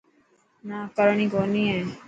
[0.69, 1.81] نا ڪرڻي ڪونهي هي.